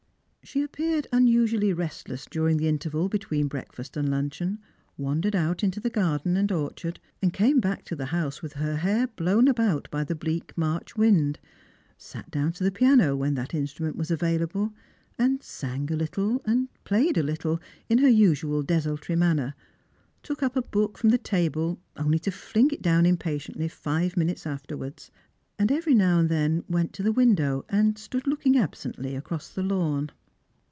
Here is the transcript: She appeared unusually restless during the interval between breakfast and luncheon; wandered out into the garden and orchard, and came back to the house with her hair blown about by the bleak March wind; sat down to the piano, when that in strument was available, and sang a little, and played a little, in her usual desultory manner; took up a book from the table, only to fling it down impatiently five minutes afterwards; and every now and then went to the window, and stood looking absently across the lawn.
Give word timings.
She 0.43 0.63
appeared 0.63 1.07
unusually 1.13 1.71
restless 1.71 2.25
during 2.25 2.57
the 2.57 2.67
interval 2.67 3.07
between 3.07 3.47
breakfast 3.47 3.95
and 3.95 4.09
luncheon; 4.09 4.57
wandered 4.97 5.35
out 5.35 5.63
into 5.63 5.79
the 5.79 5.91
garden 5.91 6.35
and 6.35 6.51
orchard, 6.51 6.99
and 7.21 7.31
came 7.31 7.59
back 7.61 7.85
to 7.85 7.95
the 7.95 8.07
house 8.07 8.41
with 8.41 8.53
her 8.53 8.77
hair 8.77 9.05
blown 9.07 9.47
about 9.47 9.87
by 9.91 10.03
the 10.03 10.15
bleak 10.15 10.51
March 10.57 10.97
wind; 10.97 11.39
sat 11.95 12.29
down 12.31 12.51
to 12.53 12.63
the 12.65 12.71
piano, 12.71 13.15
when 13.15 13.35
that 13.35 13.53
in 13.53 13.65
strument 13.65 13.95
was 13.95 14.09
available, 14.11 14.73
and 15.17 15.41
sang 15.43 15.89
a 15.91 15.95
little, 15.95 16.41
and 16.43 16.67
played 16.85 17.17
a 17.19 17.23
little, 17.23 17.61
in 17.87 17.99
her 17.99 18.09
usual 18.09 18.61
desultory 18.63 19.15
manner; 19.15 19.53
took 20.23 20.41
up 20.41 20.55
a 20.57 20.63
book 20.63 20.97
from 20.97 21.11
the 21.11 21.19
table, 21.19 21.79
only 21.97 22.17
to 22.19 22.31
fling 22.31 22.71
it 22.71 22.81
down 22.81 23.05
impatiently 23.05 23.67
five 23.69 24.17
minutes 24.17 24.47
afterwards; 24.47 25.11
and 25.59 25.71
every 25.71 25.93
now 25.93 26.17
and 26.19 26.29
then 26.29 26.63
went 26.67 26.91
to 26.93 27.03
the 27.03 27.13
window, 27.13 27.63
and 27.69 27.97
stood 27.99 28.25
looking 28.27 28.57
absently 28.57 29.15
across 29.15 29.47
the 29.47 29.63
lawn. 29.63 30.09